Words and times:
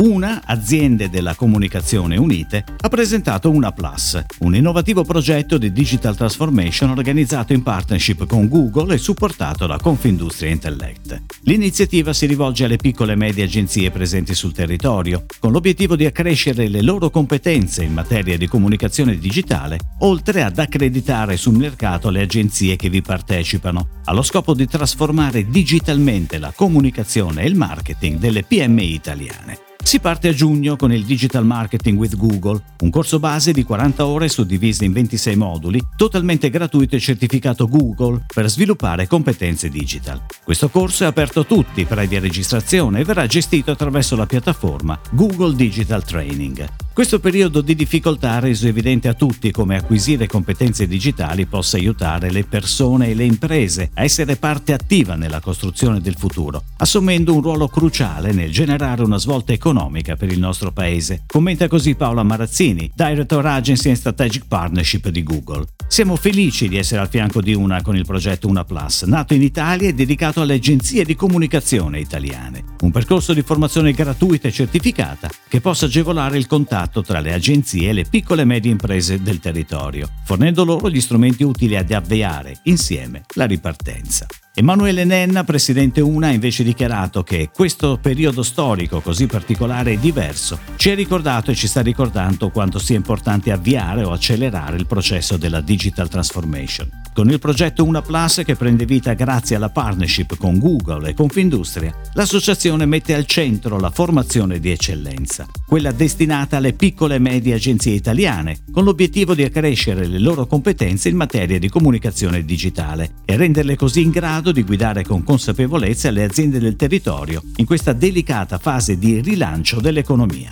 Una, 0.00 0.40
Aziende 0.46 1.10
della 1.10 1.34
Comunicazione 1.34 2.16
Unite, 2.16 2.64
ha 2.80 2.88
presentato 2.88 3.50
Una 3.50 3.70
Plus, 3.70 4.18
un 4.38 4.56
innovativo 4.56 5.04
progetto 5.04 5.58
di 5.58 5.72
digital 5.72 6.16
transformation 6.16 6.88
organizzato 6.88 7.52
in 7.52 7.62
partnership 7.62 8.24
con 8.24 8.48
Google 8.48 8.94
e 8.94 8.98
supportato 8.98 9.66
da 9.66 9.76
Confindustria 9.76 10.52
Intellect. 10.52 11.20
L'iniziativa 11.42 12.14
si 12.14 12.24
rivolge 12.24 12.64
alle 12.64 12.78
piccole 12.78 13.12
e 13.12 13.16
medie 13.16 13.44
agenzie 13.44 13.90
presenti 13.90 14.32
sul 14.32 14.54
territorio, 14.54 15.26
con 15.38 15.52
l'obiettivo 15.52 15.96
di 15.96 16.06
accrescere 16.06 16.68
le 16.68 16.80
loro 16.80 17.10
competenze 17.10 17.84
in 17.84 17.92
materia 17.92 18.38
di 18.38 18.48
comunicazione 18.48 19.18
digitale, 19.18 19.78
oltre 19.98 20.42
ad 20.42 20.58
accreditare 20.58 21.36
sul 21.36 21.58
mercato 21.58 22.08
le 22.08 22.22
agenzie 22.22 22.76
che 22.76 22.88
vi 22.88 23.02
partecipano, 23.02 24.00
allo 24.06 24.22
scopo 24.22 24.54
di 24.54 24.66
trasformare 24.66 25.46
digitalmente 25.50 26.38
la 26.38 26.54
comunicazione 26.56 27.42
e 27.42 27.48
il 27.48 27.54
marketing 27.54 28.18
delle 28.18 28.44
PMI 28.44 28.94
italiane. 28.94 29.68
Si 29.82 29.98
parte 29.98 30.28
a 30.28 30.32
giugno 30.32 30.76
con 30.76 30.92
il 30.92 31.04
Digital 31.04 31.44
Marketing 31.44 31.98
with 31.98 32.16
Google, 32.16 32.62
un 32.82 32.90
corso 32.90 33.18
base 33.18 33.52
di 33.52 33.64
40 33.64 34.06
ore 34.06 34.28
suddivise 34.28 34.84
in 34.84 34.92
26 34.92 35.36
moduli, 35.36 35.80
totalmente 35.96 36.48
gratuito 36.48 36.96
e 36.96 37.00
certificato 37.00 37.66
Google 37.66 38.24
per 38.32 38.48
sviluppare 38.48 39.06
competenze 39.06 39.68
digital. 39.68 40.22
Questo 40.44 40.68
corso 40.68 41.04
è 41.04 41.06
aperto 41.06 41.40
a 41.40 41.44
tutti, 41.44 41.84
previa 41.84 42.20
registrazione, 42.20 43.00
e 43.00 43.04
verrà 43.04 43.26
gestito 43.26 43.72
attraverso 43.72 44.14
la 44.14 44.26
piattaforma 44.26 44.98
Google 45.10 45.56
Digital 45.56 46.04
Training. 46.04 46.79
Questo 47.00 47.18
periodo 47.18 47.62
di 47.62 47.74
difficoltà 47.74 48.32
ha 48.32 48.38
reso 48.40 48.66
evidente 48.66 49.08
a 49.08 49.14
tutti 49.14 49.50
come 49.50 49.74
acquisire 49.74 50.26
competenze 50.26 50.86
digitali 50.86 51.46
possa 51.46 51.78
aiutare 51.78 52.30
le 52.30 52.44
persone 52.44 53.08
e 53.08 53.14
le 53.14 53.24
imprese 53.24 53.90
a 53.94 54.02
essere 54.02 54.36
parte 54.36 54.74
attiva 54.74 55.14
nella 55.14 55.40
costruzione 55.40 56.02
del 56.02 56.16
futuro, 56.16 56.62
assumendo 56.76 57.32
un 57.32 57.40
ruolo 57.40 57.68
cruciale 57.68 58.32
nel 58.32 58.52
generare 58.52 59.02
una 59.02 59.16
svolta 59.16 59.54
economica 59.54 60.14
per 60.14 60.30
il 60.30 60.38
nostro 60.38 60.72
paese. 60.72 61.22
Commenta 61.26 61.68
così 61.68 61.94
Paola 61.94 62.22
Marazzini, 62.22 62.92
Director 62.94 63.46
Agency 63.46 63.88
and 63.88 63.96
Strategic 63.96 64.46
Partnership 64.46 65.08
di 65.08 65.22
Google. 65.22 65.68
Siamo 65.88 66.16
felici 66.16 66.68
di 66.68 66.76
essere 66.76 67.00
al 67.00 67.08
fianco 67.08 67.40
di 67.40 67.54
Una 67.54 67.80
con 67.80 67.96
il 67.96 68.04
progetto 68.04 68.46
Una 68.46 68.64
Plus, 68.64 69.04
nato 69.04 69.32
in 69.32 69.42
Italia 69.42 69.88
e 69.88 69.94
dedicato 69.94 70.42
alle 70.42 70.54
agenzie 70.54 71.06
di 71.06 71.16
comunicazione 71.16 71.98
italiane. 71.98 72.62
Un 72.82 72.90
percorso 72.90 73.32
di 73.32 73.42
formazione 73.42 73.92
gratuita 73.92 74.48
e 74.48 74.52
certificata 74.52 75.30
che 75.48 75.60
possa 75.60 75.86
agevolare 75.86 76.36
il 76.36 76.46
contatto 76.46 76.89
tra 76.90 77.20
le 77.20 77.32
agenzie 77.32 77.90
e 77.90 77.92
le 77.92 78.04
piccole 78.04 78.42
e 78.42 78.44
medie 78.44 78.72
imprese 78.72 79.22
del 79.22 79.38
territorio, 79.38 80.08
fornendo 80.24 80.64
loro 80.64 80.90
gli 80.90 81.00
strumenti 81.00 81.44
utili 81.44 81.76
ad 81.76 81.92
avviare 81.92 82.58
insieme 82.64 83.22
la 83.34 83.46
ripartenza. 83.46 84.26
Emanuele 84.52 85.04
Nenna, 85.04 85.44
presidente 85.44 86.00
UNA, 86.00 86.26
ha 86.26 86.32
invece 86.32 86.64
dichiarato 86.64 87.22
che 87.22 87.50
questo 87.54 88.00
periodo 88.02 88.42
storico 88.42 89.00
così 89.00 89.26
particolare 89.26 89.92
e 89.92 89.98
diverso 90.00 90.58
ci 90.74 90.90
ha 90.90 90.94
ricordato 90.96 91.52
e 91.52 91.54
ci 91.54 91.68
sta 91.68 91.82
ricordando 91.82 92.50
quanto 92.50 92.80
sia 92.80 92.96
importante 92.96 93.52
avviare 93.52 94.02
o 94.02 94.10
accelerare 94.10 94.76
il 94.76 94.86
processo 94.86 95.36
della 95.36 95.60
digital 95.60 96.08
transformation. 96.08 96.90
Con 97.12 97.30
il 97.30 97.38
progetto 97.38 97.84
Una 97.84 98.02
Plus 98.02 98.42
che 98.44 98.56
prende 98.56 98.86
vita 98.86 99.12
grazie 99.14 99.54
alla 99.54 99.68
partnership 99.68 100.36
con 100.36 100.58
Google 100.58 101.08
e 101.10 101.14
Confindustria, 101.14 101.94
l'associazione 102.14 102.86
mette 102.86 103.14
al 103.14 103.26
centro 103.26 103.78
la 103.78 103.90
formazione 103.90 104.58
di 104.58 104.70
eccellenza, 104.70 105.46
quella 105.64 105.92
destinata 105.92 106.56
alle 106.56 106.72
piccole 106.72 107.16
e 107.16 107.18
medie 107.20 107.54
agenzie 107.54 107.92
italiane, 107.92 108.58
con 108.72 108.82
l'obiettivo 108.82 109.34
di 109.34 109.44
accrescere 109.44 110.06
le 110.06 110.18
loro 110.18 110.46
competenze 110.46 111.08
in 111.08 111.16
materia 111.16 111.58
di 111.58 111.68
comunicazione 111.68 112.44
digitale 112.44 113.16
e 113.24 113.36
renderle 113.36 113.76
così 113.76 114.02
in 114.02 114.10
grado 114.10 114.39
grado 114.40 114.52
di 114.52 114.62
guidare 114.62 115.04
con 115.04 115.22
consapevolezza 115.22 116.10
le 116.10 116.24
aziende 116.24 116.58
del 116.58 116.74
territorio 116.74 117.42
in 117.56 117.66
questa 117.66 117.92
delicata 117.92 118.56
fase 118.56 118.98
di 118.98 119.20
rilancio 119.20 119.80
dell'economia. 119.80 120.50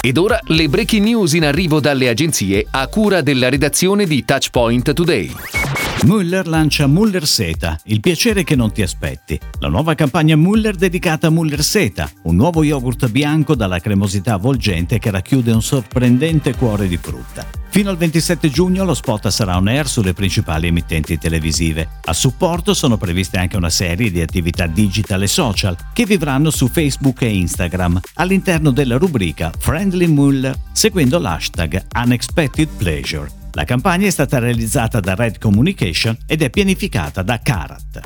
Ed 0.00 0.18
ora 0.18 0.38
le 0.48 0.68
breaking 0.68 1.04
news 1.04 1.32
in 1.34 1.44
arrivo 1.44 1.78
dalle 1.78 2.08
agenzie 2.08 2.66
a 2.68 2.88
cura 2.88 3.20
della 3.22 3.48
redazione 3.48 4.04
di 4.04 4.24
Touchpoint 4.24 4.92
Today. 4.92 5.83
Muller 6.04 6.46
lancia 6.46 6.86
Muller 6.86 7.26
Seta, 7.26 7.80
il 7.84 8.00
piacere 8.00 8.44
che 8.44 8.54
non 8.54 8.70
ti 8.72 8.82
aspetti. 8.82 9.40
La 9.60 9.68
nuova 9.68 9.94
campagna 9.94 10.36
Muller 10.36 10.74
dedicata 10.74 11.28
a 11.28 11.30
Muller 11.30 11.64
Seta, 11.64 12.10
un 12.24 12.36
nuovo 12.36 12.62
yogurt 12.62 13.08
bianco 13.08 13.54
dalla 13.54 13.78
cremosità 13.78 14.34
avvolgente 14.34 14.98
che 14.98 15.10
racchiude 15.10 15.50
un 15.52 15.62
sorprendente 15.62 16.54
cuore 16.56 16.88
di 16.88 16.98
frutta. 16.98 17.46
Fino 17.70 17.88
al 17.88 17.96
27 17.96 18.50
giugno 18.50 18.84
lo 18.84 18.92
spot 18.92 19.28
sarà 19.28 19.56
on 19.56 19.66
air 19.66 19.88
sulle 19.88 20.12
principali 20.12 20.66
emittenti 20.66 21.16
televisive. 21.16 21.88
A 22.04 22.12
supporto 22.12 22.74
sono 22.74 22.98
previste 22.98 23.38
anche 23.38 23.56
una 23.56 23.70
serie 23.70 24.10
di 24.10 24.20
attività 24.20 24.66
digital 24.66 25.22
e 25.22 25.26
social 25.26 25.74
che 25.94 26.04
vivranno 26.04 26.50
su 26.50 26.68
Facebook 26.68 27.22
e 27.22 27.34
Instagram 27.34 27.98
all'interno 28.16 28.72
della 28.72 28.98
rubrica 28.98 29.50
Friendly 29.58 30.06
Muller 30.06 30.54
seguendo 30.70 31.18
l'hashtag 31.18 31.82
Unexpected 31.96 32.68
Pleasure. 32.76 33.43
La 33.56 33.62
campagna 33.62 34.08
è 34.08 34.10
stata 34.10 34.40
realizzata 34.40 34.98
da 34.98 35.14
Red 35.14 35.38
Communication 35.38 36.18
ed 36.26 36.42
è 36.42 36.50
pianificata 36.50 37.22
da 37.22 37.38
Karat. 37.38 38.00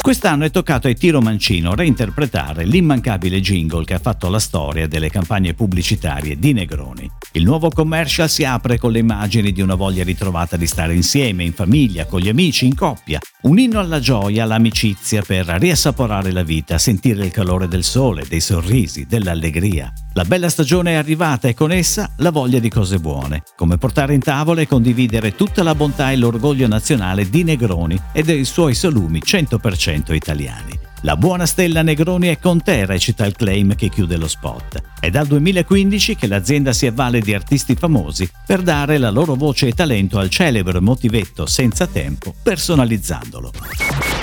Quest'anno 0.00 0.46
è 0.46 0.50
toccato 0.50 0.86
ai 0.86 0.96
Tiro 0.96 1.20
Mancino 1.20 1.74
reinterpretare 1.74 2.64
l'immancabile 2.64 3.42
jingle 3.42 3.84
che 3.84 3.92
ha 3.92 3.98
fatto 3.98 4.30
la 4.30 4.38
storia 4.38 4.88
delle 4.88 5.10
campagne 5.10 5.52
pubblicitarie 5.52 6.38
di 6.38 6.54
Negroni. 6.54 7.08
Il 7.32 7.44
nuovo 7.44 7.68
commercial 7.68 8.30
si 8.30 8.44
apre 8.44 8.78
con 8.78 8.92
le 8.92 9.00
immagini 9.00 9.52
di 9.52 9.60
una 9.60 9.74
voglia 9.74 10.04
ritrovata 10.04 10.56
di 10.56 10.66
stare 10.66 10.94
insieme, 10.94 11.44
in 11.44 11.52
famiglia, 11.52 12.06
con 12.06 12.20
gli 12.20 12.30
amici, 12.30 12.64
in 12.64 12.74
coppia. 12.74 13.20
Un 13.42 13.58
inno 13.58 13.78
alla 13.78 14.00
gioia, 14.00 14.44
all'amicizia 14.44 15.20
per 15.20 15.44
riassaporare 15.46 16.32
la 16.32 16.42
vita, 16.42 16.78
sentire 16.78 17.26
il 17.26 17.30
calore 17.30 17.68
del 17.68 17.84
sole, 17.84 18.24
dei 18.26 18.40
sorrisi, 18.40 19.04
dell'allegria. 19.06 19.92
La 20.14 20.24
bella 20.24 20.50
stagione 20.50 20.92
è 20.92 20.94
arrivata 20.94 21.48
e 21.48 21.54
con 21.54 21.72
essa 21.72 22.12
la 22.18 22.30
voglia 22.30 22.58
di 22.58 22.68
cose 22.68 22.98
buone, 22.98 23.44
come 23.56 23.78
portare 23.78 24.12
in 24.12 24.20
tavola 24.20 24.60
e 24.60 24.66
condividere 24.66 25.34
tutta 25.34 25.62
la 25.62 25.74
bontà 25.74 26.10
e 26.10 26.16
l'orgoglio 26.16 26.68
nazionale 26.68 27.30
di 27.30 27.44
Negroni 27.44 27.98
e 28.12 28.22
dei 28.22 28.44
suoi 28.44 28.74
salumi 28.74 29.22
100% 29.24 30.12
italiani. 30.12 30.78
La 31.04 31.16
buona 31.16 31.46
stella 31.46 31.80
Negroni 31.80 32.28
è 32.28 32.38
con 32.38 32.62
te, 32.62 32.84
recita 32.84 33.24
il 33.24 33.34
claim 33.34 33.74
che 33.74 33.88
chiude 33.88 34.18
lo 34.18 34.28
spot. 34.28 34.82
È 35.00 35.08
dal 35.08 35.26
2015 35.26 36.14
che 36.14 36.26
l'azienda 36.26 36.74
si 36.74 36.86
avvale 36.86 37.20
di 37.20 37.32
artisti 37.32 37.74
famosi 37.74 38.28
per 38.46 38.60
dare 38.60 38.98
la 38.98 39.10
loro 39.10 39.34
voce 39.34 39.68
e 39.68 39.72
talento 39.72 40.18
al 40.18 40.28
celebre 40.28 40.78
motivetto 40.78 41.46
senza 41.46 41.86
tempo, 41.86 42.34
personalizzandolo. 42.42 43.50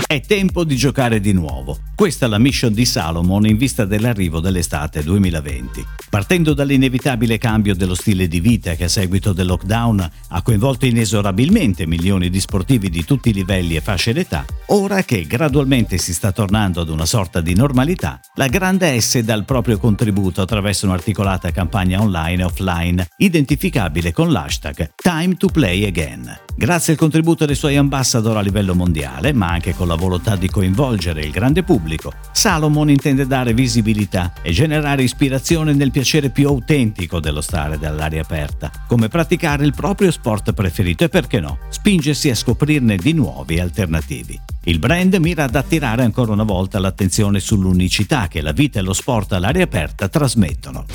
È 0.06 0.22
tempo 0.22 0.64
di 0.64 0.76
giocare 0.76 1.20
di 1.20 1.34
nuovo. 1.34 1.89
Questa 2.00 2.28
è 2.28 2.30
la 2.30 2.38
mission 2.38 2.72
di 2.72 2.86
Salomon 2.86 3.46
in 3.46 3.58
vista 3.58 3.84
dell'arrivo 3.84 4.40
dell'estate 4.40 5.04
2020. 5.04 5.86
Partendo 6.10 6.54
dall'inevitabile 6.54 7.38
cambio 7.38 7.76
dello 7.76 7.94
stile 7.94 8.30
di 8.30 8.40
vita 8.40 8.76
che 8.76 8.86
a 8.86 8.88
seguito 8.88 9.34
del 9.34 9.48
lockdown 9.48 10.10
ha 10.30 10.42
coinvolto 10.42 10.86
inesorabilmente 10.86 11.86
milioni 11.86 12.30
di 12.30 12.40
sportivi 12.40 12.90
di 12.90 13.04
tutti 13.04 13.32
i 13.32 13.34
livelli 13.34 13.76
e 13.76 13.82
fasce 13.82 14.14
d'età, 14.14 14.46
ora 14.68 15.04
che 15.04 15.28
gradualmente 15.28 15.98
si 15.98 16.14
sta 16.14 16.32
tornando 16.32 16.80
ad 16.80 16.88
una 16.88 17.06
sorta 17.06 17.42
di 17.42 17.54
normalità, 17.54 18.22
la 18.36 18.48
Grande 18.48 18.98
S 19.02 19.20
dà 19.20 19.34
il 19.34 19.44
proprio 19.44 19.78
contributo 19.78 20.42
attraverso 20.42 20.86
un'articolata 20.86 21.52
campagna 21.52 22.00
online 22.00 22.42
e 22.42 22.46
offline 22.46 23.08
identificabile 23.18 24.14
con 24.14 24.32
l'hashtag 24.32 24.94
Time 24.96 25.36
to 25.36 25.48
Play 25.50 25.84
Again. 25.84 26.48
Grazie 26.56 26.94
al 26.94 27.00
contributo 27.00 27.46
dei 27.46 27.56
suoi 27.56 27.78
ambassador 27.78 28.36
a 28.36 28.42
livello 28.42 28.76
mondiale, 28.76 29.32
ma 29.32 29.50
anche 29.50 29.74
con 29.74 29.88
la 29.88 29.96
volontà 29.96 30.36
di 30.36 30.50
coinvolgere 30.50 31.22
il 31.22 31.32
grande 31.32 31.64
pubblico, 31.64 31.88
Salomon 32.32 32.90
intende 32.90 33.26
dare 33.26 33.54
visibilità 33.54 34.34
e 34.42 34.52
generare 34.52 35.04
ispirazione 35.04 35.74
nel 35.74 35.92
piacere 35.92 36.30
più 36.30 36.48
autentico 36.48 37.20
dello 37.20 37.42
stare 37.42 37.78
dall'aria 37.78 38.22
aperta, 38.22 38.72
come 38.88 39.08
praticare 39.08 39.66
il 39.66 39.74
proprio 39.74 40.12
sport 40.12 40.54
preferito 40.54 41.04
e 41.04 41.10
perché 41.10 41.40
no, 41.40 41.60
spingersi 41.70 42.30
a 42.30 42.36
scoprirne 42.36 42.96
di 42.96 43.14
nuovi 43.14 43.60
alternativi. 43.60 44.40
Il 44.64 44.80
brand 44.80 45.16
mira 45.16 45.46
ad 45.46 45.56
attirare 45.56 46.04
ancora 46.04 46.32
una 46.32 46.44
volta 46.44 46.80
l'attenzione 46.80 47.40
sull'unicità 47.40 48.28
che 48.28 48.42
la 48.42 48.52
vita 48.52 48.80
e 48.80 48.84
lo 48.84 48.94
sport 48.94 49.34
all'aria 49.34 49.64
aperta 49.64 50.08
trasmettono. 50.08 50.86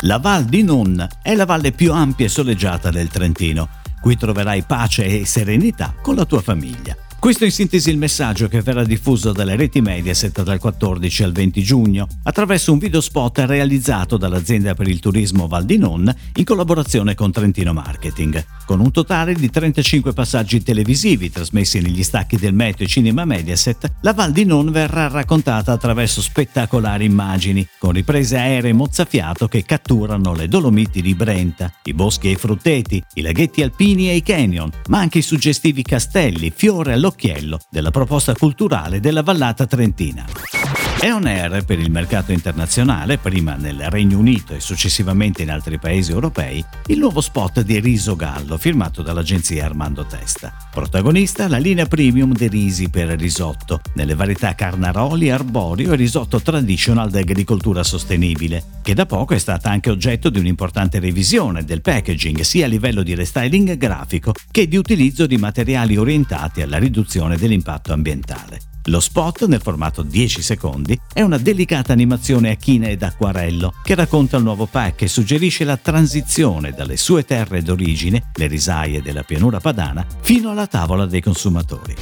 La 0.00 0.18
Val 0.18 0.44
di 0.44 0.62
Non 0.62 1.06
è 1.22 1.34
la 1.34 1.44
valle 1.44 1.72
più 1.72 1.92
ampia 1.92 2.26
e 2.26 2.28
soleggiata 2.28 2.90
del 2.90 3.08
Trentino. 3.08 3.68
Qui 4.00 4.16
troverai 4.16 4.62
pace 4.62 5.04
e 5.04 5.26
serenità 5.26 5.94
con 6.00 6.14
la 6.14 6.24
tua 6.24 6.40
famiglia. 6.40 6.96
Questo 7.26 7.44
in 7.44 7.50
sintesi 7.50 7.90
il 7.90 7.98
messaggio 7.98 8.46
che 8.46 8.62
verrà 8.62 8.84
diffuso 8.84 9.32
dalle 9.32 9.56
reti 9.56 9.80
Mediaset 9.80 10.44
dal 10.44 10.60
14 10.60 11.24
al 11.24 11.32
20 11.32 11.60
giugno 11.60 12.06
attraverso 12.22 12.70
un 12.70 12.78
video 12.78 13.00
spot 13.00 13.40
realizzato 13.40 14.16
dall'azienda 14.16 14.74
per 14.74 14.86
il 14.86 15.00
turismo 15.00 15.48
Val 15.48 15.64
di 15.64 15.76
Non 15.76 16.08
in 16.36 16.44
collaborazione 16.44 17.16
con 17.16 17.32
Trentino 17.32 17.72
Marketing, 17.72 18.44
con 18.64 18.78
un 18.78 18.92
totale 18.92 19.34
di 19.34 19.50
35 19.50 20.12
passaggi 20.12 20.62
televisivi 20.62 21.28
trasmessi 21.32 21.80
negli 21.80 22.04
stacchi 22.04 22.36
del 22.36 22.54
Meteo 22.54 22.86
e 22.86 22.88
Cinema 22.88 23.24
Mediaset. 23.24 23.94
La 24.02 24.12
Val 24.12 24.30
di 24.30 24.44
Non 24.44 24.70
verrà 24.70 25.08
raccontata 25.08 25.72
attraverso 25.72 26.22
spettacolari 26.22 27.06
immagini 27.06 27.66
con 27.80 27.90
riprese 27.90 28.36
aeree 28.36 28.72
mozzafiato 28.72 29.48
che 29.48 29.64
catturano 29.64 30.32
le 30.32 30.46
Dolomiti 30.46 31.02
di 31.02 31.16
Brenta, 31.16 31.72
i 31.82 31.92
boschi 31.92 32.28
e 32.28 32.32
i 32.32 32.36
frutteti, 32.36 33.02
i 33.14 33.20
laghetti 33.20 33.62
alpini 33.62 34.10
e 34.10 34.14
i 34.14 34.22
canyon, 34.22 34.70
ma 34.90 35.00
anche 35.00 35.18
i 35.18 35.22
suggestivi 35.22 35.82
castelli, 35.82 36.52
fiore 36.54 36.92
all'occhio 36.92 37.14
all'occhiello 37.16 37.58
della 37.70 37.90
proposta 37.90 38.34
culturale 38.34 39.00
della 39.00 39.22
Vallata 39.22 39.66
Trentina. 39.66 40.75
È 40.98 41.12
on 41.12 41.26
air 41.26 41.62
per 41.64 41.78
il 41.78 41.90
mercato 41.90 42.32
internazionale, 42.32 43.18
prima 43.18 43.54
nel 43.54 43.90
Regno 43.90 44.18
Unito 44.18 44.54
e 44.54 44.60
successivamente 44.60 45.42
in 45.42 45.50
altri 45.50 45.78
paesi 45.78 46.10
europei, 46.10 46.64
il 46.86 46.98
nuovo 46.98 47.20
spot 47.20 47.60
di 47.60 47.78
Riso 47.80 48.16
Gallo 48.16 48.56
firmato 48.56 49.02
dall'agenzia 49.02 49.66
Armando 49.66 50.06
Testa. 50.06 50.54
Protagonista 50.72 51.48
la 51.48 51.58
linea 51.58 51.84
premium 51.84 52.32
dei 52.32 52.48
risi 52.48 52.88
per 52.88 53.08
risotto, 53.08 53.82
nelle 53.92 54.14
varietà 54.14 54.54
carnaroli, 54.54 55.30
arborio 55.30 55.92
e 55.92 55.96
risotto 55.96 56.40
traditional 56.40 57.10
d'agricoltura 57.10 57.82
sostenibile, 57.82 58.80
che 58.82 58.94
da 58.94 59.04
poco 59.04 59.34
è 59.34 59.38
stata 59.38 59.68
anche 59.68 59.90
oggetto 59.90 60.30
di 60.30 60.38
un'importante 60.38 60.98
revisione 60.98 61.62
del 61.64 61.82
packaging 61.82 62.40
sia 62.40 62.64
a 62.64 62.68
livello 62.68 63.02
di 63.02 63.14
restyling 63.14 63.76
grafico 63.76 64.32
che 64.50 64.66
di 64.66 64.78
utilizzo 64.78 65.26
di 65.26 65.36
materiali 65.36 65.98
orientati 65.98 66.62
alla 66.62 66.78
riduzione 66.78 67.36
dell'impatto 67.36 67.92
ambientale. 67.92 68.60
Lo 68.88 69.00
spot, 69.00 69.46
nel 69.46 69.60
formato 69.60 70.02
10 70.02 70.42
secondi, 70.42 70.98
è 71.12 71.20
una 71.20 71.38
delicata 71.38 71.92
animazione 71.92 72.50
a 72.50 72.54
china 72.54 72.86
ed 72.86 73.02
acquarello 73.02 73.74
che 73.82 73.96
racconta 73.96 74.36
il 74.36 74.44
nuovo 74.44 74.66
pack 74.66 75.02
e 75.02 75.08
suggerisce 75.08 75.64
la 75.64 75.76
transizione 75.76 76.70
dalle 76.70 76.96
sue 76.96 77.24
terre 77.24 77.62
d'origine, 77.62 78.30
le 78.34 78.46
risaie 78.46 79.02
della 79.02 79.24
pianura 79.24 79.58
padana, 79.58 80.06
fino 80.20 80.50
alla 80.50 80.68
tavola 80.68 81.06
dei 81.06 81.20
consumatori. 81.20 81.96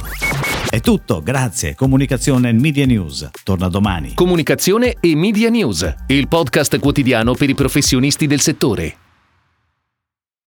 È 0.69 0.79
tutto, 0.79 1.23
grazie. 1.23 1.73
Comunicazione 1.73 2.49
e 2.49 2.53
Media 2.53 2.85
News. 2.85 3.29
Torna 3.43 3.67
domani. 3.67 4.13
Comunicazione 4.13 4.97
e 4.99 5.15
Media 5.15 5.49
News, 5.49 5.91
il 6.07 6.27
podcast 6.27 6.77
quotidiano 6.79 7.33
per 7.33 7.49
i 7.49 7.55
professionisti 7.55 8.27
del 8.27 8.41
settore. 8.41 8.97